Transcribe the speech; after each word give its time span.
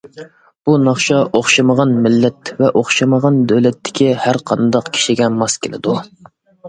بۇ 0.67 0.73
ناخشا 0.85 1.17
ئوخشىمىغان 1.39 1.91
مىللەت 2.07 2.51
ۋە 2.61 2.71
ئوخشىمىغان 2.81 3.39
دۆلەتتىكى 3.53 4.09
ھەر 4.25 4.41
قانداق 4.53 4.91
كىشىگە 4.97 5.29
ماس 5.43 5.59
كېلىدۇ. 5.67 5.99